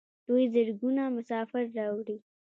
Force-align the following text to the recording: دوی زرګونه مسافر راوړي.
دوی 0.27 0.43
زرګونه 0.53 1.01
مسافر 1.17 1.65
راوړي. 1.77 2.17